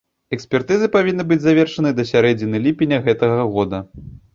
Экспертызы 0.37 0.87
павінны 0.95 1.27
быць 1.33 1.39
завершаны 1.45 1.95
да 2.01 2.09
сярэдзіны 2.15 2.67
ліпеня 2.67 3.05
гэтага 3.09 3.41
года. 3.57 3.89